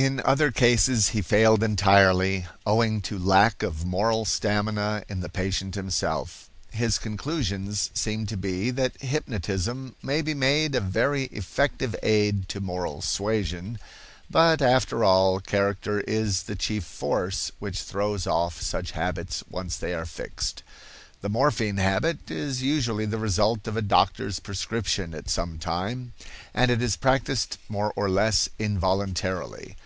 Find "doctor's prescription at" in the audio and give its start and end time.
23.82-25.28